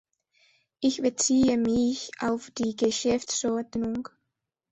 [0.79, 4.09] Ich beziehe mich auf die Geschäftsordnung.